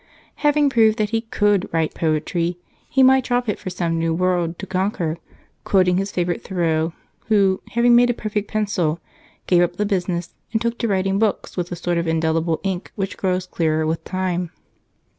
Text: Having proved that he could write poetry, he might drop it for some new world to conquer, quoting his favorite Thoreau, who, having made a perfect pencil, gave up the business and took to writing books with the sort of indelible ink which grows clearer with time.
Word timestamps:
Having 0.37 0.71
proved 0.71 0.97
that 0.97 1.11
he 1.11 1.21
could 1.21 1.69
write 1.71 1.93
poetry, 1.93 2.57
he 2.89 3.03
might 3.03 3.23
drop 3.23 3.47
it 3.47 3.59
for 3.59 3.69
some 3.69 3.99
new 3.99 4.15
world 4.15 4.57
to 4.57 4.65
conquer, 4.65 5.19
quoting 5.63 5.97
his 5.97 6.09
favorite 6.09 6.43
Thoreau, 6.43 6.93
who, 7.27 7.61
having 7.73 7.95
made 7.95 8.09
a 8.09 8.13
perfect 8.15 8.47
pencil, 8.49 8.99
gave 9.45 9.61
up 9.61 9.75
the 9.75 9.85
business 9.85 10.33
and 10.53 10.59
took 10.59 10.79
to 10.79 10.87
writing 10.87 11.19
books 11.19 11.55
with 11.55 11.69
the 11.69 11.75
sort 11.75 11.99
of 11.99 12.07
indelible 12.07 12.59
ink 12.63 12.91
which 12.95 13.15
grows 13.15 13.45
clearer 13.45 13.85
with 13.85 14.03
time. 14.03 14.49